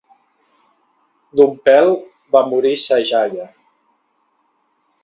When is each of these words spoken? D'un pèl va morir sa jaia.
D'un 1.39 1.53
pèl 1.69 1.91
va 2.37 2.43
morir 2.55 2.73
sa 2.87 3.01
jaia. 3.13 3.49